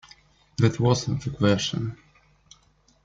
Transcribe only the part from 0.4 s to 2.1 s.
That was the question.